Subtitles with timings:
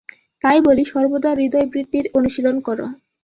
[0.43, 2.79] তাই বলি, সর্বদা হৃদয়বৃত্তির অনুশীলন কর।